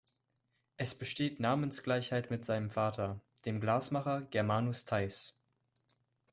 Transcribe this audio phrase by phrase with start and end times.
[0.77, 5.35] Es besteht Namensgleichheit mit seinem Vater, dem Glasmacher Germanus Theiß.